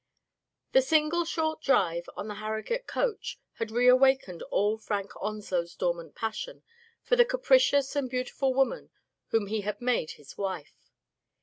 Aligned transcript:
The 0.71 0.81
single 0.81 1.25
short 1.25 1.61
drive 1.61 2.09
on 2.17 2.27
the 2.27 2.33
Harrogate 2.41 2.87
coach 2.87 3.39
had 3.59 3.69
re 3.69 3.87
awakened 3.87 4.41
all 4.49 4.79
Frank 4.79 5.11
Onslow's 5.21 5.75
dormant 5.75 6.15
passion 6.15 6.63
for 7.03 7.15
the 7.15 7.23
capricious 7.23 7.95
and 7.95 8.09
beautiful 8.09 8.51
woman 8.51 8.89
whom 9.27 9.45
he 9.45 9.61
had 9.61 9.79
made 9.79 10.13
his 10.13 10.39
wife. 10.39 10.89